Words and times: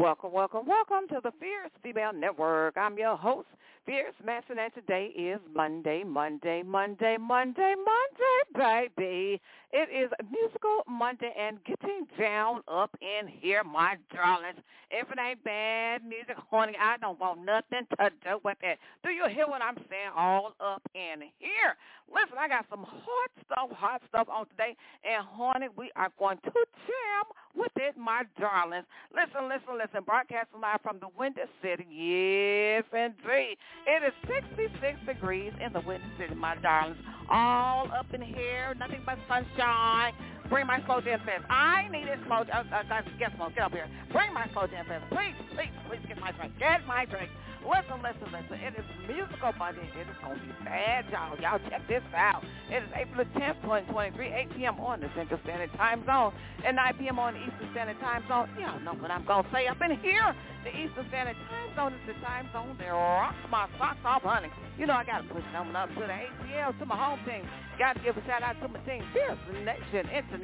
Welcome, 0.00 0.32
welcome, 0.32 0.66
welcome 0.66 1.06
to 1.08 1.20
the 1.22 1.30
Fierce 1.38 1.70
Female 1.82 2.14
Network. 2.14 2.78
I'm 2.78 2.96
your 2.96 3.18
host, 3.18 3.48
Fierce 3.84 4.14
Manson, 4.24 4.58
and 4.58 4.72
today 4.72 5.12
is 5.14 5.38
Monday, 5.54 6.04
Monday, 6.04 6.62
Monday, 6.64 7.18
Monday, 7.20 7.74
Monday, 7.76 8.88
baby. 8.96 9.42
It 9.74 9.88
is 9.92 10.10
Musical 10.32 10.84
Monday 10.88 11.34
and 11.38 11.58
getting 11.64 12.06
down 12.18 12.62
up 12.66 12.96
in 13.02 13.28
here, 13.28 13.62
my 13.62 13.96
darlings. 14.10 14.60
If 14.90 15.06
it 15.10 15.18
ain't 15.20 15.44
bad 15.44 16.02
music, 16.02 16.36
honey, 16.50 16.76
I 16.80 16.96
don't 16.96 17.20
want 17.20 17.44
nothing 17.44 17.86
to 17.98 18.10
do 18.24 18.40
with 18.42 18.56
it. 18.62 18.78
Do 19.04 19.10
you 19.10 19.28
hear 19.28 19.46
what 19.46 19.60
I'm 19.60 19.76
saying? 19.76 20.12
All 20.16 20.54
up 20.60 20.82
in 20.94 21.28
here. 21.38 21.76
Listen, 22.12 22.38
I 22.38 22.48
got 22.48 22.66
some 22.68 22.82
hot 22.82 23.30
stuff, 23.46 23.70
hot 23.76 24.02
stuff 24.08 24.28
on 24.28 24.46
today, 24.50 24.76
and 25.04 25.24
honey, 25.24 25.68
we 25.76 25.90
are 25.94 26.10
going 26.18 26.38
to 26.42 26.50
jam 26.50 27.24
with 27.54 27.72
it, 27.76 27.96
my 27.96 28.22
darlings. 28.38 28.86
Listen, 29.14 29.48
listen, 29.48 29.78
listen. 29.78 30.02
Broadcasting 30.04 30.60
live 30.60 30.80
from 30.82 30.98
the 30.98 31.08
Windy 31.16 31.42
City. 31.62 31.86
Yes, 31.90 32.84
indeed. 32.92 33.56
It 33.86 34.02
is 34.02 34.14
66 34.26 34.98
degrees 35.06 35.52
in 35.64 35.72
the 35.72 35.80
Windy 35.80 36.06
City, 36.18 36.34
my 36.34 36.56
darlings. 36.56 36.98
All 37.30 37.90
up 37.92 38.12
in 38.12 38.22
here, 38.22 38.74
nothing 38.78 39.02
but 39.06 39.18
sunshine. 39.28 40.12
Bring 40.50 40.66
my 40.66 40.82
slow 40.84 41.00
jam 41.00 41.20
fest. 41.24 41.46
I 41.48 41.86
need 41.94 42.10
it 42.10 42.18
slow. 42.26 42.42
Uh, 42.42 42.66
uh, 42.66 42.82
guys, 42.90 43.06
get 43.18 43.30
slow. 43.36 43.48
Get 43.54 43.62
up 43.62 43.72
here. 43.72 43.86
Bring 44.10 44.34
my 44.34 44.50
slow 44.52 44.66
jam 44.66 44.84
fest. 44.84 45.06
Please, 45.14 45.38
please, 45.54 45.70
please 45.86 46.02
get 46.08 46.18
my 46.18 46.32
drink. 46.32 46.58
Get 46.58 46.84
my 46.90 47.06
drink. 47.06 47.30
Listen, 47.62 48.02
listen, 48.02 48.26
listen. 48.32 48.56
It 48.58 48.74
is 48.74 48.88
Musical 49.06 49.52
Monday. 49.54 49.86
It 49.94 50.08
is 50.08 50.18
going 50.24 50.40
to 50.40 50.44
be 50.44 50.52
bad, 50.64 51.06
y'all. 51.12 51.38
Y'all 51.38 51.60
check 51.68 51.86
this 51.86 52.02
out. 52.16 52.42
It 52.66 52.82
is 52.82 52.90
April 52.96 53.24
10th, 53.36 53.62
2023, 53.62 54.26
8 54.50 54.56
p.m. 54.56 54.80
on 54.80 55.00
the 55.00 55.10
Central 55.14 55.38
Standard 55.44 55.70
Time 55.76 56.02
Zone 56.06 56.32
and 56.64 56.74
9 56.74 56.94
p.m. 56.98 57.18
on 57.20 57.34
the 57.34 57.40
Eastern 57.46 57.68
Standard 57.70 58.00
Time 58.00 58.24
Zone. 58.26 58.48
Y'all 58.58 58.80
know 58.80 58.96
what 58.98 59.10
I'm 59.10 59.24
going 59.28 59.44
to 59.44 59.50
say 59.52 59.68
up 59.68 59.78
in 59.84 59.92
here. 60.00 60.34
The 60.64 60.72
Eastern 60.72 61.04
Standard 61.12 61.36
Time 61.46 61.70
Zone 61.76 61.92
is 61.92 62.04
the 62.08 62.16
time 62.24 62.48
zone 62.52 62.76
that 62.78 62.88
rocks 62.88 63.36
my 63.50 63.68
socks 63.78 64.00
off, 64.04 64.22
honey. 64.22 64.48
You 64.78 64.86
know 64.86 64.94
I 64.94 65.04
got 65.04 65.22
to 65.22 65.28
push 65.28 65.44
them 65.52 65.76
up 65.76 65.88
to 65.88 66.00
the 66.00 66.16
ATL, 66.16 66.78
to 66.78 66.86
my 66.86 66.96
home 66.96 67.20
team. 67.24 67.48
Got 67.78 67.96
to 67.96 68.00
give 68.00 68.16
a 68.16 68.24
shout 68.24 68.42
out 68.42 68.60
to 68.60 68.68
my 68.68 68.80
team, 68.88 69.04
Fierce 69.12 69.38
Nation 69.64 70.08
International. 70.08 70.39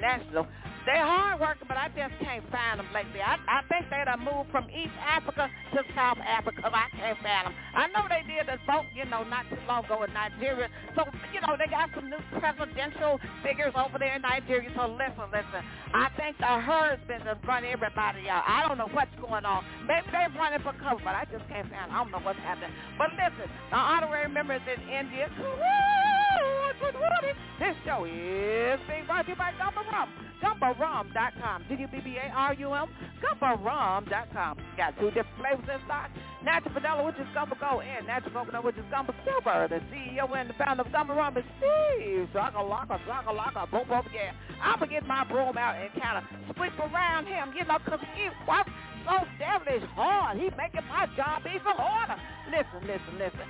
They're 0.86 1.02
hard 1.02 1.40
working, 1.40 1.66
but 1.66 1.76
I 1.76 1.90
just 1.90 2.14
can't 2.22 2.46
find 2.54 2.78
them 2.78 2.86
lately. 2.94 3.18
I, 3.18 3.42
I 3.50 3.66
think 3.66 3.90
they'd 3.90 4.06
have 4.06 4.22
moved 4.22 4.54
from 4.54 4.70
East 4.70 4.94
Africa 5.02 5.50
to 5.74 5.82
South 5.98 6.22
Africa. 6.22 6.62
I 6.62 6.86
can't 6.94 7.18
find 7.18 7.50
them. 7.50 7.54
I 7.74 7.90
know 7.90 8.06
they 8.06 8.22
did 8.22 8.46
a 8.46 8.54
vote, 8.70 8.86
you 8.94 9.02
know, 9.10 9.26
not 9.26 9.50
too 9.50 9.58
long 9.66 9.84
ago 9.84 10.06
in 10.06 10.14
Nigeria. 10.14 10.70
So, 10.94 11.02
you 11.34 11.42
know, 11.42 11.58
they 11.58 11.66
got 11.66 11.90
some 11.90 12.06
new 12.06 12.22
presidential 12.38 13.18
figures 13.42 13.74
over 13.74 13.98
there 13.98 14.14
in 14.14 14.22
Nigeria. 14.22 14.70
So 14.78 14.86
listen, 14.94 15.26
listen. 15.34 15.62
I 15.90 16.06
think 16.14 16.38
the 16.38 16.54
husband 16.54 17.26
has 17.26 17.38
run 17.42 17.66
everybody 17.66 18.30
out. 18.30 18.46
I 18.46 18.62
don't 18.62 18.78
know 18.78 18.90
what's 18.94 19.10
going 19.18 19.42
on. 19.42 19.66
Maybe 19.90 20.06
they're 20.14 20.30
running 20.38 20.62
for 20.62 20.72
cover, 20.78 21.02
but 21.02 21.18
I 21.18 21.26
just 21.34 21.50
can't 21.50 21.66
find 21.66 21.90
them. 21.90 21.98
I 21.98 21.98
don't 21.98 22.14
know 22.14 22.22
what's 22.22 22.38
happening. 22.46 22.70
But 22.94 23.10
listen, 23.18 23.50
the 23.74 23.76
honorary 23.76 24.30
members 24.30 24.62
in 24.70 24.78
India, 24.86 25.26
this 27.58 27.76
show 27.84 28.04
is 28.04 28.80
being 28.88 29.06
brought 29.06 29.24
to 29.24 29.30
you 29.30 29.36
by 29.36 29.52
Gumbo 29.58 29.82
Rum. 29.90 30.12
GumboRum.com. 30.42 31.64
G-U-B-B-A-R-U-M. 31.68 32.88
GumboRum.com. 33.22 34.58
Got 34.76 34.98
two 35.00 35.10
different 35.10 35.38
flavors 35.40 35.68
in 35.72 35.80
stock. 35.86 36.10
Natural 36.44 36.74
Vanilla, 36.74 37.04
which 37.04 37.16
is 37.16 37.26
Gumbo 37.32 37.56
Gold, 37.58 37.82
and 37.82 38.06
Natural 38.06 38.32
Coconut, 38.32 38.64
which 38.64 38.76
is 38.76 38.84
Gumbo 38.90 39.14
Silver. 39.24 39.68
The 39.68 39.80
CEO 39.88 40.28
and 40.36 40.50
the 40.50 40.54
founder 40.54 40.82
of 40.82 40.92
Gumbo 40.92 41.14
Rum 41.14 41.36
is 41.36 41.44
Steve. 41.58 42.28
Zaka 42.34 42.60
Laka, 42.60 43.00
Zaka 43.08 43.32
Laka, 43.32 43.70
boom, 43.70 43.88
boom, 43.88 44.04
yeah. 44.12 44.32
I'm 44.62 44.78
going 44.78 44.90
to 44.90 44.94
get 44.94 45.06
my 45.06 45.24
broom 45.24 45.56
out 45.56 45.76
and 45.80 45.90
kind 46.00 46.18
of 46.20 46.24
sweep 46.56 46.78
around 46.78 47.26
him, 47.26 47.52
you 47.56 47.64
know, 47.64 47.78
because 47.82 48.00
he 48.14 48.28
works 48.46 48.70
so 49.06 49.24
devilish 49.38 49.88
hard. 49.94 50.36
He's 50.38 50.52
making 50.56 50.86
my 50.88 51.06
job 51.16 51.42
even 51.48 51.74
harder. 51.74 52.20
Listen, 52.50 52.86
listen, 52.86 53.18
listen. 53.18 53.48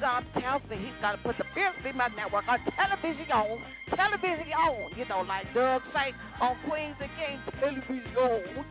Jobs 0.00 0.26
tells 0.40 0.62
me 0.68 0.76
he's 0.76 0.96
got 1.00 1.12
to 1.12 1.18
put 1.18 1.36
the 1.38 1.44
Fierce 1.54 1.74
Female 1.82 2.08
Network 2.16 2.44
on 2.48 2.58
television, 2.76 3.26
television, 3.94 4.52
on. 4.52 4.92
You 4.96 5.04
know, 5.08 5.22
like 5.22 5.52
Doug 5.54 5.82
say 5.94 6.12
on 6.40 6.56
Queens 6.68 6.96
and 7.00 7.10
Kings, 7.16 7.40
television, 7.60 8.04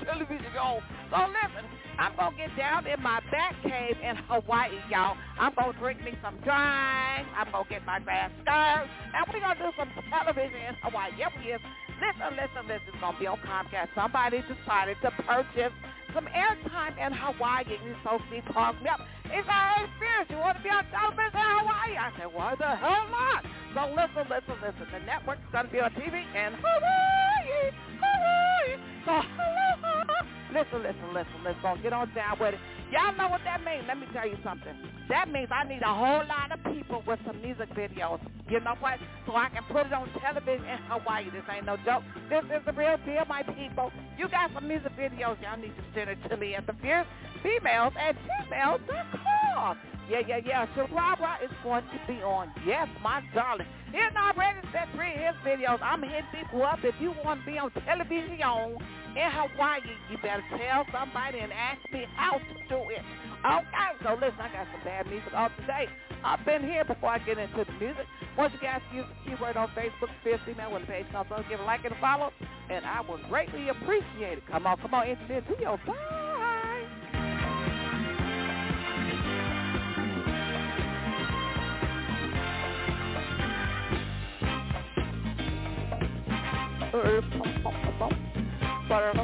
television. 0.05 0.51
So 0.53 1.17
listen, 1.29 1.65
I'm 1.97 2.15
going 2.15 2.31
to 2.31 2.37
get 2.37 2.55
down 2.57 2.87
in 2.87 3.01
my 3.01 3.19
back 3.31 3.55
cave 3.63 3.97
in 4.01 4.15
Hawaii, 4.29 4.77
y'all. 4.89 5.17
I'm 5.39 5.53
going 5.53 5.73
to 5.73 5.79
drink 5.79 6.03
me 6.03 6.13
some 6.21 6.37
dry. 6.43 7.25
I'm 7.35 7.51
going 7.51 7.65
to 7.65 7.69
get 7.69 7.85
my 7.85 7.99
grass 7.99 8.31
skirt. 8.41 8.87
And 9.13 9.25
we're 9.27 9.39
going 9.41 9.57
to 9.57 9.63
do 9.63 9.71
some 9.77 9.89
television 10.09 10.61
in 10.69 10.75
Hawaii. 10.81 11.11
Yep, 11.17 11.33
yes. 11.45 11.59
Listen, 11.99 12.39
listen, 12.39 12.63
listen. 12.71 12.87
It's 12.87 13.01
going 13.01 13.13
to 13.13 13.19
be 13.19 13.27
on 13.27 13.39
Comcast. 13.43 13.91
Somebody 13.95 14.39
decided 14.47 14.97
to 15.03 15.11
purchase 15.27 15.75
some 16.13 16.27
airtime 16.27 16.95
in 16.97 17.13
Hawaii. 17.13 17.65
And 17.67 17.95
so 18.03 18.19
Steve 18.27 18.43
calls 18.51 18.75
me 18.81 18.89
up. 18.89 19.01
It's 19.25 19.47
our 19.49 19.85
experience. 19.85 20.29
You 20.29 20.37
want 20.37 20.57
to 20.57 20.63
be 20.63 20.69
on 20.69 20.85
television 20.89 21.37
in 21.37 21.49
Hawaii? 21.61 21.93
I 21.97 22.09
said, 22.17 22.29
why 22.33 22.55
the 22.55 22.75
hell 22.75 23.05
not? 23.13 23.45
So 23.73 23.81
listen, 23.93 24.25
listen, 24.29 24.55
listen. 24.61 24.85
The 24.89 25.01
network's 25.05 25.45
going 25.51 25.67
to 25.67 25.71
be 25.71 25.79
on 25.79 25.91
TV 25.93 26.25
in 26.33 26.51
Hawaii. 26.57 27.69
Hawaii. 28.01 28.73
So 29.05 29.13
listen, 30.57 30.79
listen, 30.81 31.09
listen. 31.13 31.39
Let's 31.45 31.81
get 31.81 31.93
on 31.93 32.09
down 32.13 32.39
with 32.39 32.55
it. 32.55 32.61
Y'all 32.91 33.15
know 33.15 33.29
what 33.29 33.41
that 33.45 33.63
means. 33.63 33.85
Let 33.87 33.99
me 33.99 34.07
tell 34.13 34.27
you 34.27 34.37
something. 34.43 34.73
That 35.09 35.29
means 35.29 35.49
I 35.51 35.63
need 35.63 35.81
a 35.83 35.93
whole 35.93 36.25
lot 36.25 36.51
of 36.51 36.63
people 36.73 37.03
with 37.05 37.19
some 37.25 37.39
music 37.41 37.69
videos. 37.75 38.19
You 38.49 38.59
know 38.61 38.73
what? 38.79 38.97
So 39.27 39.35
I 39.35 39.49
can 39.49 39.63
put 39.69 39.85
it 39.85 39.93
on 39.93 40.09
television 40.19 40.65
in 40.65 40.79
Hawaii. 40.89 41.29
This 41.29 41.43
ain't 41.53 41.65
no 41.65 41.77
joke. 41.85 42.01
This 42.29 42.43
is 42.45 42.65
the 42.65 42.73
real 42.73 42.97
deal, 43.05 43.25
my 43.29 43.43
people. 43.43 43.91
You 44.17 44.27
got 44.27 44.49
some 44.53 44.67
music 44.67 44.91
videos. 44.97 45.37
Y'all 45.41 45.57
need 45.57 45.77
to 45.77 45.83
send 45.93 46.09
it 46.09 46.17
to 46.29 46.37
me 46.37 46.55
at 46.55 46.65
the 46.65 46.73
Fierce 46.81 47.05
Females 47.43 47.93
at 47.99 48.15
gmail.com. 48.49 49.77
Yeah, 50.09 50.21
yeah, 50.27 50.39
yeah. 50.43 50.65
Chihuahua 50.73 51.37
is 51.45 51.51
going 51.63 51.83
to 51.83 51.99
be 52.07 52.23
on. 52.23 52.51
Yes, 52.65 52.87
my 53.03 53.21
darling. 53.35 53.67
He's 53.91 54.15
already 54.17 54.65
sent 54.73 54.89
three 54.95 55.13
of 55.13 55.35
his 55.35 55.37
videos. 55.45 55.79
I'm 55.83 56.01
hitting 56.01 56.25
people 56.33 56.63
up. 56.63 56.79
If 56.83 56.95
you 56.99 57.13
want 57.23 57.41
to 57.41 57.45
be 57.45 57.57
on 57.59 57.69
television 57.85 58.37
in 59.15 59.29
Hawaii, 59.31 59.81
you 60.11 60.17
better 60.17 60.43
tell 60.57 60.85
somebody 60.91 61.39
and 61.39 61.51
ask 61.51 61.79
me 61.91 62.05
how 62.15 62.37
to 62.37 62.53
do 62.67 62.89
it. 62.89 63.01
Okay, 63.45 63.91
so 64.03 64.13
listen, 64.15 64.39
I 64.39 64.51
got 64.51 64.67
some 64.71 64.83
bad 64.83 65.07
music 65.07 65.33
all 65.33 65.49
today. 65.61 65.87
I've 66.23 66.43
been 66.45 66.63
here 66.63 66.83
before 66.83 67.09
I 67.09 67.19
get 67.19 67.37
into 67.37 67.63
the 67.63 67.71
music. 67.79 68.05
Once 68.37 68.53
you 68.53 68.59
guys 68.59 68.81
use 68.93 69.05
the 69.07 69.31
keyword 69.31 69.57
on 69.57 69.69
Facebook, 69.69 70.09
Fierce 70.23 70.41
Female 70.45 70.73
with 70.73 70.81
the 70.83 70.87
page 70.87 71.05
also 71.15 71.43
give 71.49 71.59
a 71.59 71.63
like 71.63 71.85
and 71.85 71.93
a 71.93 71.99
follow, 71.99 72.31
and 72.69 72.85
I 72.85 73.01
will 73.01 73.19
greatly 73.29 73.69
appreciate 73.69 74.39
it. 74.39 74.43
Come 74.51 74.67
on, 74.67 74.77
come 74.79 74.93
on, 74.93 75.07
engineer, 75.07 75.41
do 75.41 75.55
your 75.59 75.79
bye 75.85 76.19
butter. 88.89 89.18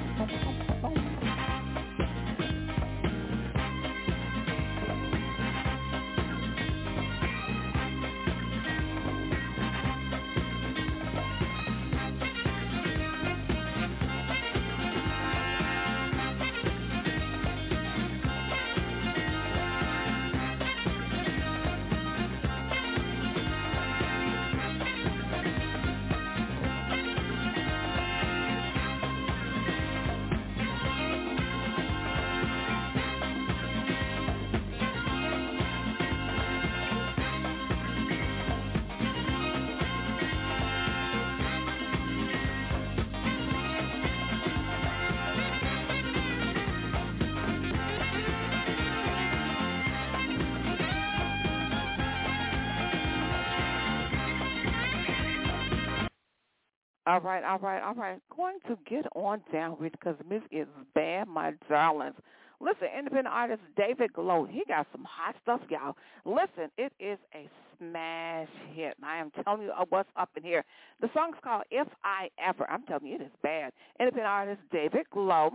All 57.08 57.22
right, 57.22 57.44
all 57.44 57.60
right, 57.60 57.82
all 57.84 57.94
right. 57.96 58.20
Going 58.36 58.58
to 58.68 58.78
get 58.90 59.06
on 59.16 59.42
down 59.54 59.78
with 59.80 59.92
because 59.94 60.16
Miss 60.30 60.42
is 60.52 60.68
bad, 60.96 61.28
my 61.28 61.54
darlings. 61.70 62.16
Listen, 62.60 62.88
independent 62.98 63.28
artist 63.34 63.62
David 63.78 64.14
Glow, 64.14 64.46
he 64.46 64.64
got 64.68 64.88
some 64.92 65.06
hot 65.08 65.36
stuff, 65.44 65.62
y'all. 65.70 65.96
Listen, 66.26 66.72
it 66.78 66.94
is 67.00 67.20
a 67.36 67.50
smash 67.78 68.48
hit. 68.74 68.96
I 69.04 69.18
am 69.18 69.32
telling 69.44 69.64
you 69.64 69.72
uh, 69.72 69.86
what's 69.90 70.10
up 70.16 70.30
in 70.38 70.44
here. 70.44 70.64
The 71.02 71.10
song's 71.14 71.36
called 71.44 71.64
If 71.72 71.88
I 72.04 72.30
Ever. 72.40 72.70
I'm 72.70 72.84
telling 72.84 73.08
you, 73.08 73.16
it 73.16 73.22
is 73.22 73.32
bad. 73.44 73.74
Independent 74.00 74.28
artist 74.28 74.62
David 74.72 75.06
Glow. 75.12 75.52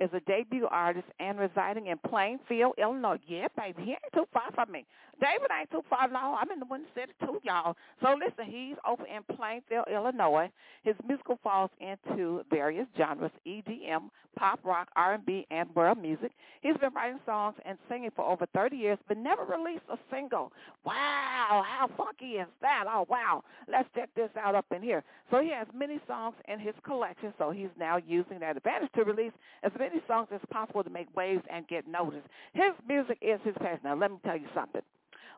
Is 0.00 0.10
a 0.12 0.20
debut 0.20 0.66
artist 0.70 1.06
and 1.20 1.38
residing 1.38 1.86
in 1.86 1.98
Plainfield, 2.08 2.74
Illinois. 2.78 3.18
Yeah, 3.26 3.46
baby, 3.56 3.82
he 3.82 3.90
ain't 3.90 4.12
too 4.14 4.26
far 4.32 4.50
from 4.54 4.72
me. 4.72 4.84
David 5.20 5.48
ain't 5.58 5.70
too 5.70 5.82
far, 5.88 6.08
no. 6.08 6.36
I'm 6.40 6.50
in 6.50 6.58
the 6.58 6.66
Windy 6.68 6.88
City 6.94 7.12
too, 7.20 7.40
y'all. 7.44 7.76
So 8.02 8.14
listen, 8.14 8.50
he's 8.50 8.76
over 8.88 9.04
in 9.06 9.22
Plainfield, 9.36 9.86
Illinois. 9.92 10.50
His 10.82 10.96
musical 11.06 11.38
falls 11.42 11.70
into 11.80 12.42
various 12.50 12.86
genres, 12.98 13.30
EDM, 13.46 14.10
pop, 14.36 14.60
rock, 14.64 14.88
R&B, 14.96 15.46
and 15.50 15.72
world 15.74 15.98
music. 16.00 16.32
He's 16.64 16.78
been 16.78 16.94
writing 16.94 17.20
songs 17.26 17.56
and 17.66 17.76
singing 17.90 18.10
for 18.16 18.24
over 18.24 18.46
30 18.54 18.78
years, 18.78 18.98
but 19.06 19.18
never 19.18 19.44
released 19.44 19.84
a 19.92 19.98
single. 20.10 20.50
Wow, 20.82 21.62
how 21.62 21.90
funky 21.94 22.36
is 22.36 22.48
that? 22.62 22.84
Oh, 22.88 23.04
wow. 23.10 23.44
Let's 23.70 23.86
check 23.94 24.08
this 24.16 24.30
out 24.42 24.54
up 24.54 24.64
in 24.74 24.80
here. 24.80 25.04
So 25.30 25.42
he 25.42 25.50
has 25.50 25.66
many 25.74 26.00
songs 26.08 26.36
in 26.48 26.58
his 26.58 26.72
collection, 26.82 27.34
so 27.36 27.50
he's 27.50 27.68
now 27.78 27.98
using 27.98 28.38
that 28.40 28.56
advantage 28.56 28.88
to 28.94 29.04
release 29.04 29.32
as 29.62 29.72
many 29.78 30.00
songs 30.08 30.28
as 30.34 30.40
possible 30.50 30.82
to 30.82 30.88
make 30.88 31.14
waves 31.14 31.42
and 31.52 31.68
get 31.68 31.86
noticed. 31.86 32.26
His 32.54 32.72
music 32.88 33.18
is 33.20 33.38
his 33.44 33.54
passion. 33.60 33.80
Now, 33.84 33.96
let 33.96 34.10
me 34.10 34.16
tell 34.24 34.38
you 34.38 34.48
something. 34.54 34.82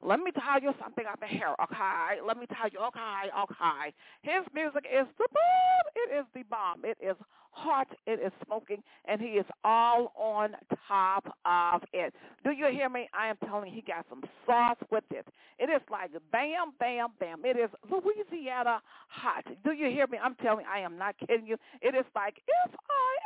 Let 0.02 0.20
me 0.20 0.30
tell 0.30 0.62
you 0.62 0.72
something 0.80 1.06
up 1.10 1.18
here, 1.26 1.56
okay? 1.60 2.20
Let 2.24 2.38
me 2.38 2.46
tell 2.46 2.68
you, 2.70 2.78
okay, 2.86 3.32
okay. 3.34 3.94
His 4.22 4.46
music 4.54 4.84
is 4.86 5.06
the 5.18 5.26
bomb. 5.26 5.86
It 5.96 6.14
is 6.14 6.26
the 6.34 6.42
bomb. 6.44 6.84
It 6.84 6.98
is 7.02 7.16
hot. 7.56 7.88
It 8.06 8.20
is 8.24 8.32
smoking, 8.44 8.82
and 9.06 9.20
he 9.20 9.28
is 9.28 9.46
all 9.64 10.12
on 10.14 10.50
top 10.86 11.36
of 11.44 11.82
it. 11.92 12.14
Do 12.44 12.50
you 12.50 12.68
hear 12.70 12.88
me? 12.88 13.08
I 13.18 13.28
am 13.28 13.36
telling 13.46 13.70
you, 13.70 13.74
he 13.74 13.82
got 13.82 14.04
some 14.08 14.22
sauce 14.44 14.76
with 14.90 15.04
it. 15.10 15.26
It 15.58 15.70
is 15.70 15.80
like 15.90 16.12
bam, 16.30 16.72
bam, 16.78 17.08
bam. 17.18 17.44
It 17.44 17.56
is 17.56 17.70
Louisiana 17.90 18.80
hot. 19.08 19.44
Do 19.64 19.72
you 19.72 19.88
hear 19.90 20.06
me? 20.06 20.18
I'm 20.22 20.34
telling 20.36 20.64
you, 20.66 20.70
I 20.72 20.80
am 20.80 20.98
not 20.98 21.16
kidding 21.18 21.46
you. 21.46 21.56
It 21.80 21.94
is 21.94 22.04
like 22.14 22.36
if 22.36 22.72
I 22.74 23.16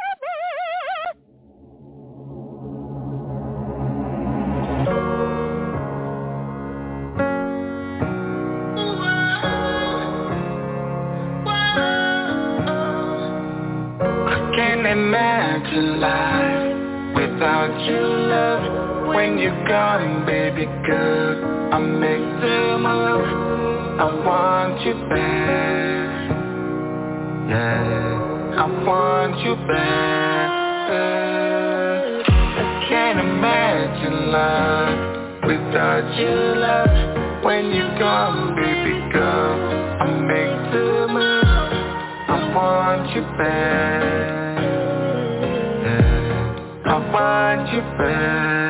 imagine 15.01 16.01
life 16.01 17.17
without 17.17 17.75
your 17.87 18.09
love. 18.35 19.15
When 19.15 19.39
you're 19.39 19.67
gone, 19.67 20.27
baby 20.27 20.67
girl, 20.87 21.75
I 21.75 21.79
make 21.79 22.29
the 22.43 22.79
move. 22.85 23.27
I 24.01 24.07
want 24.27 24.77
you 24.85 24.95
back. 25.09 26.11
Yeah, 27.49 28.63
I 28.63 28.67
want 28.85 29.35
you 29.45 29.55
back. 29.73 30.51
I 32.61 32.87
can't 32.89 33.21
imagine 33.21 34.19
life 34.39 35.01
without 35.47 36.07
your 36.21 36.57
love. 36.57 37.45
When 37.45 37.73
you're 37.73 37.99
gone, 37.99 38.55
baby 38.55 38.97
girl, 39.13 39.57
I 40.01 40.07
make 40.33 40.73
the 40.73 41.09
move. 41.09 41.73
I 42.29 42.53
want 42.55 43.15
you 43.15 43.23
back 43.39 44.10
you 47.73 47.83
back. 47.99 48.70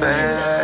back 0.00 0.57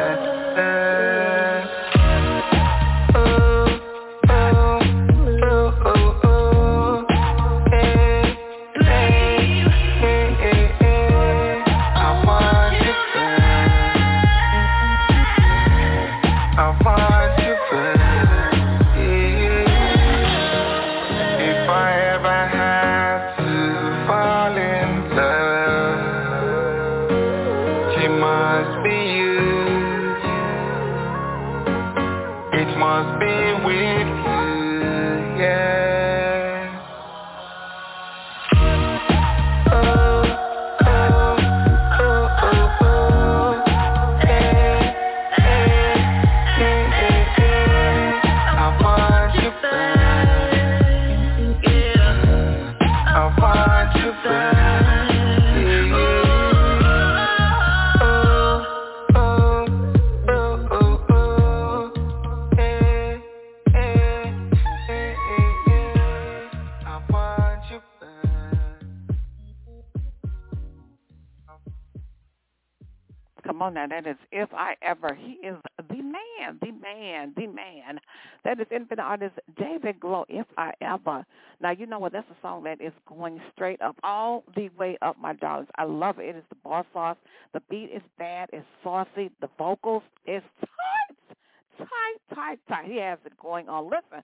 that 73.95 74.07
is 74.07 74.17
If 74.33 74.49
I 74.53 74.75
Ever. 74.83 75.15
He 75.15 75.33
is 75.47 75.57
man, 76.05 76.59
the 76.61 76.73
man, 76.73 77.33
the 77.37 77.47
man. 77.47 77.99
That 78.45 78.61
is 78.61 78.67
infinite 78.71 79.03
artist 79.03 79.35
David 79.59 80.01
Glow, 80.01 80.25
If 80.29 80.47
I 80.57 80.73
Ever. 80.81 81.25
Now, 81.61 81.71
you 81.71 81.87
know 81.87 81.99
what? 81.99 82.13
That's 82.13 82.29
a 82.31 82.37
song 82.43 82.65
that 82.65 82.81
is 82.81 82.93
going 83.09 83.41
straight 83.55 83.81
up, 83.81 83.97
all 84.03 84.45
the 84.55 84.69
way 84.79 84.99
up, 85.03 85.19
my 85.21 85.33
darlings. 85.35 85.69
I 85.77 85.85
love 85.85 86.19
it. 86.19 86.29
It 86.29 86.37
is 86.37 86.45
the 86.51 86.57
bar 86.57 86.85
sauce. 86.93 87.17
The 87.53 87.61
beat 87.71 87.91
is 87.95 88.03
bad. 88.19 88.51
It's 88.53 88.67
saucy. 88.83 89.31
The 89.41 89.49
vocals 89.59 90.03
is 90.27 90.43
tight, 90.61 91.37
tight, 91.79 92.35
tight, 92.35 92.59
tight. 92.69 92.85
He 92.87 92.99
has 92.99 93.19
it 93.25 93.33
going 93.41 93.69
on. 93.69 93.85
Listen, 93.85 94.23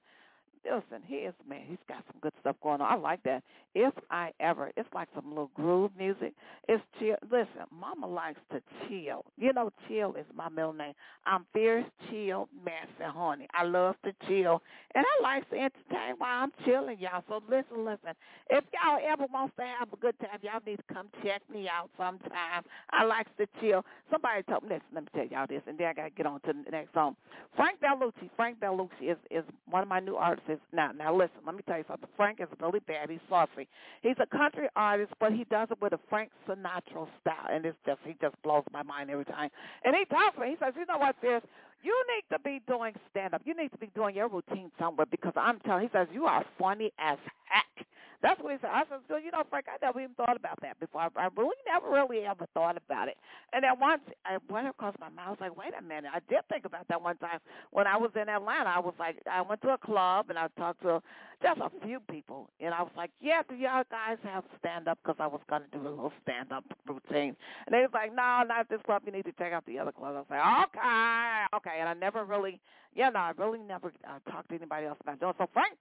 listen, 0.64 1.02
he 1.06 1.16
is 1.16 1.34
man. 1.48 1.62
He's 1.66 1.78
got 1.88 2.04
some 2.10 2.20
good 2.20 2.32
stuff 2.40 2.56
going 2.62 2.80
on. 2.80 2.92
I 2.92 2.96
like 2.96 3.22
that. 3.24 3.42
If 3.74 3.94
I 4.10 4.32
ever, 4.40 4.72
it's 4.76 4.88
like 4.94 5.08
some 5.14 5.28
little 5.28 5.50
groove 5.54 5.92
music. 5.96 6.32
It's 6.68 6.82
chill. 6.98 7.16
Listen, 7.30 7.66
Mama 7.70 8.06
likes 8.06 8.40
to 8.52 8.60
chill. 8.88 9.24
You 9.36 9.52
know, 9.52 9.70
chill 9.88 10.14
is 10.14 10.26
my 10.34 10.48
middle 10.48 10.72
name. 10.72 10.94
I'm 11.24 11.46
fierce, 11.52 11.84
chill, 12.10 12.48
messy, 12.64 13.10
honey. 13.12 13.46
I 13.54 13.64
love 13.64 13.94
to 14.04 14.12
chill, 14.26 14.60
and 14.94 15.04
I 15.06 15.22
like 15.22 15.48
to 15.50 15.56
entertain 15.56 16.16
while 16.18 16.42
I'm 16.42 16.52
chilling, 16.64 16.98
y'all. 16.98 17.22
So 17.28 17.40
listen, 17.48 17.84
listen. 17.84 18.14
If 18.48 18.64
y'all 18.74 18.98
ever 19.06 19.26
wants 19.32 19.54
to 19.58 19.62
have 19.62 19.92
a 19.92 19.96
good 19.96 20.18
time, 20.18 20.38
y'all 20.42 20.60
need 20.66 20.76
to 20.76 20.94
come 20.94 21.08
check 21.22 21.42
me 21.52 21.68
out 21.68 21.90
sometime. 21.96 22.64
I 22.90 23.04
like 23.04 23.26
to 23.36 23.46
chill. 23.60 23.84
Somebody 24.10 24.42
told 24.42 24.64
me 24.64 24.70
this. 24.70 24.82
Let 24.92 25.04
me 25.04 25.08
tell 25.14 25.26
y'all 25.26 25.46
this, 25.48 25.62
and 25.66 25.78
then 25.78 25.86
I 25.86 25.92
gotta 25.92 26.10
get 26.10 26.26
on 26.26 26.40
to 26.40 26.52
the 26.52 26.70
next 26.70 26.92
song. 26.92 27.16
Frank 27.54 27.78
Bellucci. 27.80 28.30
Frank 28.36 28.58
Bellucci 28.58 29.12
is 29.12 29.16
is 29.30 29.44
one 29.68 29.82
of 29.82 29.88
my 29.88 30.00
new 30.00 30.16
artists. 30.16 30.49
Now, 30.72 30.92
now 30.92 31.14
listen. 31.14 31.38
Let 31.46 31.56
me 31.56 31.62
tell 31.66 31.78
you 31.78 31.84
something. 31.88 32.08
Frank 32.16 32.40
is 32.40 32.48
really 32.60 32.80
bad. 32.80 33.10
He's 33.10 33.20
saucy. 33.28 33.68
He's 34.02 34.16
a 34.20 34.26
country 34.36 34.68
artist, 34.76 35.12
but 35.20 35.32
he 35.32 35.44
does 35.50 35.68
it 35.70 35.78
with 35.80 35.92
a 35.92 36.00
Frank 36.08 36.30
Sinatra 36.48 37.06
style, 37.20 37.48
and 37.50 37.64
it's 37.66 37.78
just 37.86 38.00
he 38.04 38.16
just 38.20 38.34
blows 38.42 38.64
my 38.72 38.82
mind 38.82 39.10
every 39.10 39.24
time. 39.24 39.50
And 39.84 39.94
he 39.96 40.04
tells 40.06 40.36
me, 40.40 40.50
he 40.50 40.56
says, 40.64 40.74
you 40.78 40.86
know 40.86 40.98
what, 40.98 41.16
sis? 41.22 41.42
You 41.82 41.94
need 42.14 42.24
to 42.36 42.40
be 42.42 42.60
doing 42.68 42.94
stand 43.10 43.34
up. 43.34 43.42
You 43.44 43.56
need 43.56 43.72
to 43.72 43.78
be 43.78 43.90
doing 43.94 44.14
your 44.14 44.28
routine 44.28 44.70
somewhere 44.78 45.06
because 45.10 45.32
I'm 45.36 45.60
telling. 45.60 45.82
He 45.84 45.90
says 45.92 46.08
you 46.12 46.26
are 46.26 46.44
funny 46.58 46.92
as 46.98 47.18
heck. 47.46 47.86
That's 48.22 48.40
what 48.42 48.52
he 48.52 48.58
said. 48.60 48.70
I 48.72 48.82
said, 48.88 49.00
so 49.08 49.16
you 49.16 49.30
know, 49.30 49.42
Frank, 49.48 49.66
I 49.68 49.84
never 49.84 50.00
even 50.00 50.14
thought 50.14 50.36
about 50.36 50.58
that 50.62 50.78
before. 50.78 51.02
I, 51.02 51.08
I 51.16 51.28
really 51.36 51.56
never 51.66 51.90
really 51.90 52.26
ever 52.26 52.46
thought 52.52 52.76
about 52.76 53.08
it. 53.08 53.16
And 53.52 53.64
then 53.64 53.80
once 53.80 54.02
I 54.26 54.38
went 54.52 54.68
across 54.68 54.94
my 55.00 55.08
mind, 55.08 55.26
I 55.26 55.30
was 55.30 55.40
like, 55.40 55.56
wait 55.56 55.72
a 55.78 55.82
minute. 55.82 56.10
I 56.14 56.20
did 56.28 56.40
think 56.48 56.64
about 56.64 56.86
that 56.88 57.00
one 57.00 57.16
time 57.16 57.38
when 57.70 57.86
I 57.86 57.96
was 57.96 58.10
in 58.14 58.28
Atlanta. 58.28 58.68
I 58.68 58.78
was 58.78 58.94
like, 58.98 59.16
I 59.30 59.40
went 59.40 59.62
to 59.62 59.70
a 59.70 59.78
club 59.78 60.26
and 60.28 60.38
I 60.38 60.48
talked 60.58 60.82
to 60.82 61.02
just 61.42 61.60
a 61.60 61.70
few 61.86 62.00
people, 62.10 62.50
and 62.60 62.74
I 62.74 62.82
was 62.82 62.92
like, 62.96 63.10
yeah, 63.20 63.40
do 63.48 63.54
y'all 63.54 63.82
guys 63.90 64.18
have 64.24 64.44
stand 64.58 64.88
up? 64.88 64.98
Because 65.02 65.16
I 65.18 65.26
was 65.26 65.40
to 65.48 65.60
do 65.72 65.86
a 65.86 65.88
little 65.88 66.12
stand 66.22 66.52
up 66.52 66.64
routine. 66.86 67.34
And 67.66 67.72
they 67.72 67.80
was 67.80 67.90
like, 67.94 68.14
no, 68.14 68.42
not 68.46 68.68
this 68.68 68.80
club. 68.84 69.02
You 69.06 69.12
need 69.12 69.24
to 69.24 69.32
check 69.32 69.52
out 69.52 69.64
the 69.66 69.78
other 69.78 69.92
club. 69.92 70.14
I 70.14 70.18
was 70.18 70.26
like, 70.28 70.68
okay, 70.68 71.56
okay. 71.56 71.80
And 71.80 71.88
I 71.88 71.94
never 71.94 72.24
really, 72.24 72.60
yeah, 72.94 73.08
no, 73.08 73.20
I 73.20 73.32
really 73.38 73.58
never 73.58 73.92
uh, 74.06 74.30
talked 74.30 74.50
to 74.50 74.54
anybody 74.54 74.86
else 74.86 74.98
about 75.00 75.18
doing. 75.18 75.32
So 75.38 75.48
Frank 75.52 75.76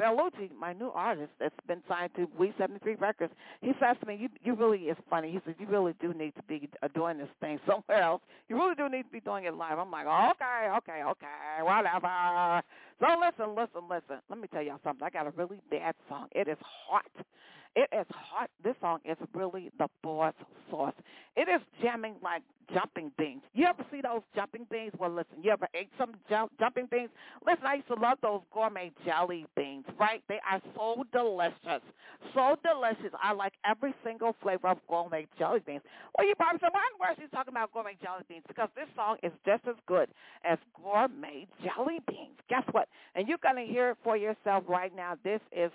Bellucci, 0.00 0.50
my 0.58 0.72
new 0.72 0.88
artist 0.94 1.30
that's 1.38 1.54
been 1.68 1.82
signed 1.86 2.10
to 2.16 2.26
We 2.38 2.54
73 2.56 2.94
Records, 2.94 3.32
he 3.60 3.72
says 3.78 3.96
to 4.00 4.06
me, 4.06 4.16
you, 4.18 4.28
you 4.42 4.54
really 4.54 4.84
is 4.84 4.96
funny. 5.10 5.30
He 5.30 5.40
says, 5.44 5.54
you 5.58 5.66
really 5.66 5.94
do 6.00 6.14
need 6.14 6.34
to 6.36 6.42
be 6.44 6.70
uh, 6.82 6.88
doing 6.94 7.18
this 7.18 7.28
thing 7.40 7.60
somewhere 7.66 8.02
else. 8.02 8.22
You 8.48 8.56
really 8.56 8.74
do 8.74 8.88
need 8.88 9.02
to 9.02 9.10
be 9.10 9.20
doing 9.20 9.44
it 9.44 9.54
live. 9.54 9.78
I'm 9.78 9.90
like, 9.90 10.06
okay, 10.06 10.70
okay, 10.78 11.02
okay, 11.04 11.62
whatever. 11.62 12.62
So 12.98 13.06
listen, 13.20 13.54
listen, 13.54 13.88
listen. 13.90 14.22
Let 14.30 14.38
me 14.38 14.48
tell 14.48 14.62
y'all 14.62 14.80
something. 14.82 15.04
I 15.04 15.10
got 15.10 15.26
a 15.26 15.30
really 15.30 15.60
bad 15.70 15.94
song. 16.08 16.28
It 16.32 16.48
is 16.48 16.58
hot. 16.88 17.04
It 17.76 17.88
is 17.92 18.06
hot. 18.10 18.50
This 18.64 18.74
song 18.80 18.98
is 19.04 19.16
really 19.34 19.70
the 19.78 19.88
boss 20.02 20.34
sauce. 20.70 20.94
It 21.36 21.48
is 21.48 21.60
jamming 21.82 22.16
like 22.22 22.42
jumping 22.74 23.12
beans. 23.18 23.42
You 23.54 23.66
ever 23.66 23.84
see 23.90 24.00
those 24.00 24.22
jumping 24.34 24.66
beans? 24.70 24.92
Well, 24.98 25.10
listen, 25.10 25.42
you 25.42 25.50
ever 25.50 25.68
ate 25.74 25.90
some 25.98 26.14
jump, 26.28 26.52
jumping 26.58 26.88
beans? 26.90 27.10
Listen, 27.46 27.66
I 27.66 27.74
used 27.74 27.88
to 27.88 27.94
love 27.94 28.18
those 28.22 28.40
gourmet 28.52 28.90
jelly 29.04 29.46
beans, 29.56 29.84
right? 29.98 30.22
They 30.28 30.40
are 30.50 30.60
so 30.74 31.04
delicious. 31.12 31.82
So 32.34 32.56
delicious. 32.64 33.12
I 33.22 33.32
like 33.32 33.54
every 33.64 33.94
single 34.04 34.34
flavor 34.42 34.68
of 34.68 34.78
gourmet 34.88 35.26
jelly 35.38 35.60
beans. 35.64 35.82
Well, 36.18 36.26
you 36.26 36.34
probably 36.34 36.58
said, 36.60 36.70
why 36.72 36.80
in 36.80 36.98
the 36.98 37.02
world 37.02 37.16
she's 37.20 37.30
talking 37.30 37.52
about 37.52 37.72
gourmet 37.72 37.96
jelly 38.02 38.24
beans? 38.28 38.44
Because 38.46 38.68
this 38.74 38.88
song 38.96 39.16
is 39.22 39.32
just 39.46 39.62
as 39.68 39.76
good 39.86 40.08
as 40.44 40.58
gourmet 40.80 41.46
jelly 41.62 42.00
beans. 42.08 42.36
Guess 42.48 42.64
what? 42.72 42.88
And 43.14 43.28
you're 43.28 43.38
going 43.42 43.56
to 43.56 43.72
hear 43.72 43.90
it 43.90 43.98
for 44.02 44.16
yourself 44.16 44.64
right 44.68 44.94
now. 44.94 45.14
This 45.24 45.40
is 45.52 45.70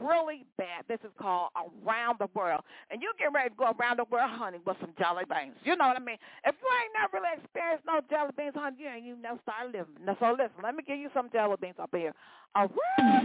really 0.00 0.44
bad. 0.58 0.84
This 0.88 1.00
is 1.04 1.10
called 1.20 1.50
Around 1.56 2.18
the 2.20 2.28
World. 2.34 2.62
And 2.90 3.02
you 3.02 3.12
get 3.18 3.32
ready 3.32 3.50
to 3.50 3.54
go 3.56 3.72
around 3.78 3.98
the 3.98 4.04
world 4.10 4.30
hunting 4.30 4.60
with 4.66 4.76
some 4.80 4.94
jelly 4.98 5.24
beans. 5.28 5.56
You 5.64 5.76
know 5.76 5.88
what 5.88 5.96
I 5.96 6.00
mean? 6.00 6.18
If 6.44 6.54
you 6.60 6.68
ain't 6.82 6.92
never 6.94 7.18
really 7.18 7.34
experienced 7.42 7.84
no 7.86 8.00
jelly 8.10 8.32
beans 8.36 8.54
hunting, 8.54 8.84
you 8.84 8.90
ain't 8.90 9.04
you 9.04 9.16
never 9.16 9.40
start 9.42 9.66
living. 9.66 9.94
So 10.20 10.30
listen, 10.32 10.62
let 10.62 10.74
me 10.74 10.82
give 10.86 10.98
you 10.98 11.10
some 11.14 11.30
jelly 11.32 11.56
beans 11.60 11.76
up 11.80 11.90
here. 11.94 12.14
Around 12.54 12.70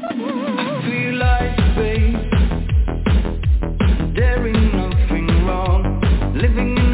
the 0.09 0.15
world. 0.23 0.83
Feel 0.85 1.15
like 1.17 1.57
space. 1.75 2.37
There 4.15 4.47
ain't 4.47 4.73
nothing 4.73 5.27
wrong. 5.45 6.01
Living 6.35 6.86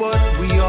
what 0.00 0.40
we 0.40 0.59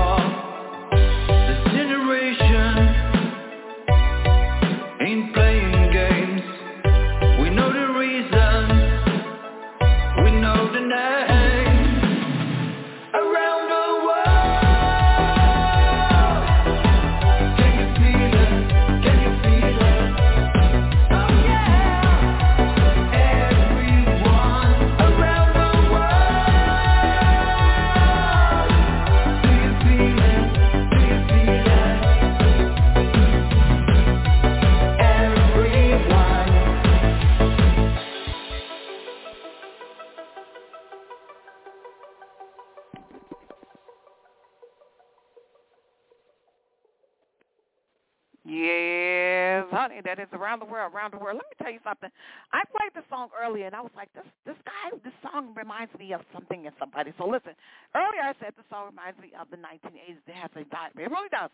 that 50.04 50.20
it's 50.20 50.34
around 50.34 50.60
the 50.60 50.70
world, 50.70 50.94
around 50.94 51.14
the 51.14 51.22
world. 51.22 51.40
Let 51.42 51.48
me 51.50 51.58
tell 51.62 51.74
you 51.74 51.84
something. 51.84 52.10
I 52.54 52.64
played 52.70 52.94
this 52.96 53.08
song 53.10 53.30
earlier, 53.36 53.66
and 53.66 53.76
I 53.76 53.82
was 53.82 53.94
like, 53.96 54.12
this 54.14 54.28
this 54.46 54.58
guy, 54.66 54.98
this 55.04 55.16
song 55.22 55.54
reminds 55.56 55.94
me 55.98 56.14
of 56.14 56.22
something 56.34 56.66
and 56.66 56.76
somebody. 56.80 57.14
So 57.18 57.28
listen, 57.28 57.54
earlier 57.96 58.24
I 58.24 58.34
said 58.40 58.54
the 58.58 58.66
song 58.70 58.90
reminds 58.92 59.20
me 59.20 59.32
of 59.40 59.50
the 59.50 59.58
1980s. 59.58 60.22
It 60.28 60.36
has 60.36 60.52
a 60.56 60.64
vibe. 60.68 60.98
It 60.98 61.10
really 61.10 61.30
does. 61.30 61.52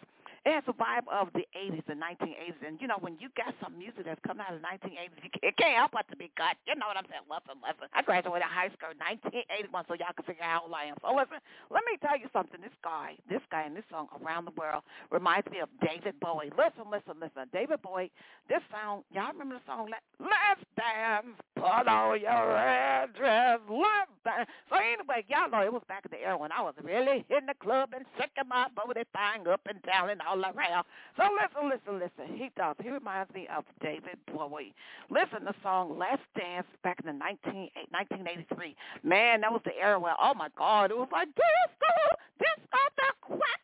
It 0.47 0.55
has 0.55 0.63
a 0.71 0.75
vibe 0.79 1.03
of 1.11 1.27
the 1.35 1.43
80s 1.51 1.83
and 1.91 1.99
1980s. 1.99 2.59
And, 2.63 2.79
you 2.79 2.87
know, 2.87 2.95
when 3.03 3.19
you 3.19 3.27
got 3.35 3.51
some 3.59 3.75
music 3.75 4.05
that's 4.07 4.21
coming 4.23 4.45
out 4.47 4.55
of 4.55 4.61
the 4.61 4.67
1980s, 4.67 5.19
you, 5.19 5.29
it 5.43 5.57
can't 5.57 5.75
help 5.75 5.91
but 5.91 6.07
to 6.07 6.15
be 6.15 6.31
good. 6.39 6.55
You 6.63 6.79
know 6.79 6.87
what 6.87 6.95
I'm 6.95 7.03
saying? 7.11 7.27
Listen, 7.27 7.59
listen. 7.59 7.91
I 7.91 7.99
graduated 7.99 8.47
high 8.47 8.71
school 8.71 8.95
in 8.95 8.99
1981, 9.03 9.91
so 9.91 9.99
y'all 9.99 10.15
can 10.15 10.23
figure 10.23 10.47
out 10.47 10.63
old 10.63 10.71
I 10.71 10.87
am. 10.87 10.95
So 11.03 11.11
listen, 11.11 11.43
let 11.67 11.83
me 11.83 11.99
tell 11.99 12.15
you 12.15 12.31
something. 12.31 12.63
This 12.63 12.75
guy, 12.79 13.19
this 13.27 13.43
guy 13.51 13.67
in 13.67 13.75
this 13.75 13.83
song, 13.91 14.07
Around 14.23 14.47
the 14.47 14.55
World, 14.55 14.87
reminds 15.11 15.51
me 15.51 15.59
of 15.59 15.67
David 15.83 16.15
Bowie. 16.23 16.53
Listen, 16.55 16.87
listen, 16.87 17.19
listen. 17.19 17.51
David 17.51 17.83
Bowie, 17.83 18.11
this 18.49 18.61
song, 18.71 19.03
y'all 19.11 19.31
remember 19.31 19.55
the 19.55 19.65
song, 19.67 19.89
Let, 19.91 20.01
Let's 20.19 20.63
Dance, 20.75 21.35
put 21.55 21.87
on 21.87 22.19
your 22.21 22.47
red 22.53 23.13
dress, 23.13 23.59
let's 23.69 24.13
dance. 24.23 24.49
So 24.69 24.77
anyway, 24.77 25.25
y'all 25.27 25.49
know 25.49 25.61
it 25.61 25.73
was 25.73 25.83
back 25.87 26.05
in 26.05 26.11
the 26.11 26.23
era 26.23 26.37
when 26.37 26.51
I 26.51 26.61
was 26.61 26.73
really 26.81 27.25
in 27.29 27.45
the 27.45 27.55
club 27.59 27.91
and 27.95 28.05
shaking 28.17 28.47
my 28.47 28.67
booty 28.71 29.03
thing 29.11 29.47
up 29.47 29.61
and 29.67 29.81
down 29.83 30.09
and 30.09 30.21
all 30.21 30.39
around. 30.39 30.85
So 31.17 31.27
listen, 31.35 31.69
listen, 31.69 31.99
listen. 31.99 32.37
He 32.37 32.51
does. 32.55 32.75
He 32.81 32.89
reminds 32.89 33.33
me 33.33 33.47
of 33.55 33.65
David 33.81 34.17
Bowie. 34.31 34.73
Listen, 35.09 35.43
the 35.43 35.55
song 35.63 35.97
Let's 35.97 36.21
Dance 36.37 36.67
back 36.83 36.99
in 36.99 37.07
the 37.07 37.17
19, 37.17 37.69
1983. 37.91 38.75
Man, 39.03 39.41
that 39.41 39.51
was 39.51 39.61
the 39.65 39.75
era 39.75 39.99
where, 39.99 40.15
oh 40.21 40.33
my 40.33 40.49
God, 40.57 40.91
it 40.91 40.97
was 40.97 41.09
like 41.11 41.27
disco, 41.35 41.93
disco, 42.39 42.81
the 42.95 43.09
quack, 43.21 43.61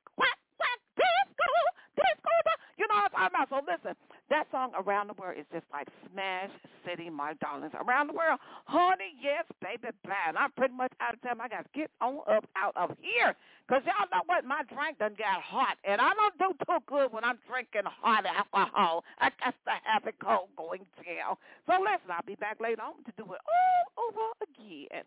disco, 0.97 1.53
disco, 1.95 2.33
the, 2.45 2.53
you 2.77 2.82
know 2.93 3.01
I'm 3.01 3.09
talking 3.09 3.33
about. 3.33 3.49
So 3.49 3.59
listen, 3.65 3.95
that 4.29 4.45
song 4.51 4.71
Around 4.77 5.07
the 5.09 5.17
World 5.17 5.37
is 5.37 5.45
just 5.51 5.65
like 5.71 5.87
Smash 6.11 6.53
City, 6.85 7.09
my 7.09 7.33
darlings. 7.41 7.73
Around 7.73 8.07
the 8.07 8.13
world, 8.13 8.39
honey, 8.65 9.17
yes, 9.21 9.45
baby, 9.61 9.89
bad. 10.05 10.35
I'm 10.37 10.51
pretty 10.53 10.73
much 10.73 10.93
out 11.01 11.13
of 11.15 11.21
time. 11.21 11.41
I 11.41 11.47
got 11.47 11.65
to 11.65 11.71
get 11.73 11.89
on 12.01 12.19
up 12.29 12.45
out 12.55 12.75
of 12.77 12.95
here. 13.01 13.35
Because 13.67 13.83
y'all 13.85 14.09
know 14.11 14.23
what? 14.27 14.45
My 14.45 14.61
drink 14.69 14.99
done 14.99 15.15
got 15.17 15.41
hot. 15.41 15.77
And 15.83 16.01
I 16.01 16.11
don't 16.13 16.37
do 16.37 16.53
too 16.65 16.79
good 16.85 17.11
when 17.11 17.23
I'm 17.23 17.39
drinking 17.47 17.89
hot 17.89 18.25
alcohol. 18.25 19.03
I 19.19 19.29
got 19.41 19.55
to 19.65 19.73
have 19.83 20.05
it 20.05 20.15
cold 20.21 20.49
going 20.57 20.85
down. 21.01 21.35
So 21.65 21.79
listen, 21.79 22.11
I'll 22.11 22.27
be 22.27 22.35
back 22.35 22.59
later 22.59 22.81
on 22.81 23.03
to 23.05 23.11
do 23.17 23.23
it 23.23 23.41
all 23.41 23.83
over 24.09 24.27
again 24.43 25.03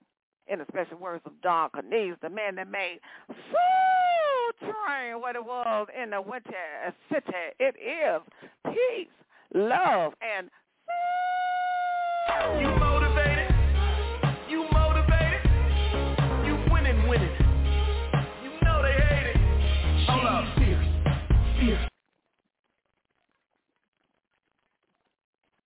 in 0.48 0.58
the 0.60 0.66
special 0.68 0.98
words 0.98 1.22
of 1.26 1.32
Don 1.42 1.70
Cornelius, 1.70 2.18
the 2.22 2.30
man 2.30 2.54
that 2.56 2.70
made 2.70 3.00
Soul 3.28 4.70
Train 4.70 5.20
what 5.20 5.36
it 5.36 5.44
was 5.44 5.88
in 6.00 6.10
the 6.10 6.20
Windy 6.20 6.50
City. 7.10 7.32
It 7.58 7.74
is 7.78 8.22
peace, 8.64 9.08
love, 9.54 10.14
and 10.20 10.50
you 12.60 12.95